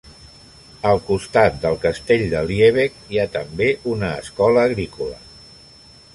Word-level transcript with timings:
A 0.91 0.93
costat 1.09 1.59
del 1.67 1.77
Castell 1.85 2.23
de 2.31 2.41
Liebegg 2.53 2.97
hi 3.15 3.21
ha 3.25 3.29
també 3.37 3.69
una 3.93 4.11
escola 4.25 4.67
agrícola. 4.73 5.23